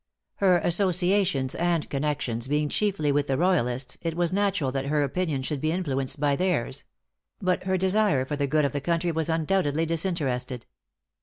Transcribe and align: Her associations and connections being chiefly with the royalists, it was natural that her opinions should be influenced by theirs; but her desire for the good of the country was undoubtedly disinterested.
Her 0.37 0.57
associations 0.57 1.53
and 1.53 1.87
connections 1.87 2.47
being 2.47 2.69
chiefly 2.69 3.11
with 3.11 3.27
the 3.27 3.37
royalists, 3.37 3.99
it 4.01 4.15
was 4.17 4.33
natural 4.33 4.71
that 4.71 4.87
her 4.87 5.03
opinions 5.03 5.45
should 5.45 5.61
be 5.61 5.71
influenced 5.71 6.19
by 6.19 6.35
theirs; 6.35 6.85
but 7.39 7.65
her 7.65 7.77
desire 7.77 8.25
for 8.25 8.35
the 8.35 8.47
good 8.47 8.65
of 8.65 8.71
the 8.71 8.81
country 8.81 9.11
was 9.11 9.29
undoubtedly 9.29 9.85
disinterested. 9.85 10.65